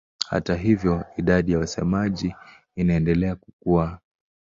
[0.29, 2.35] Hata hivyo idadi ya wasemaji
[2.75, 3.99] inaendelea kukua.